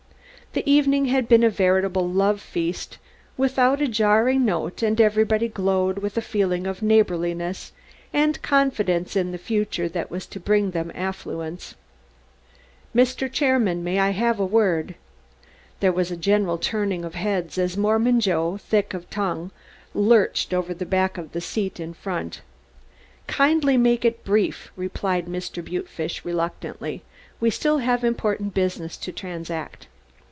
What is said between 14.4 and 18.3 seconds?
a word?" There was a general turning of heads as Mormon